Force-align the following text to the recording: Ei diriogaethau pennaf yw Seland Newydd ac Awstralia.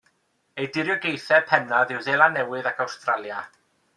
Ei 0.61 0.67
diriogaethau 0.77 1.43
pennaf 1.51 1.93
yw 1.97 2.03
Seland 2.07 2.39
Newydd 2.41 2.71
ac 2.73 2.83
Awstralia. 2.87 3.45